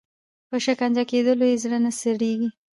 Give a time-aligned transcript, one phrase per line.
[0.49, 2.49] په شکنجه کېدلو یې زړه نه سړیږي.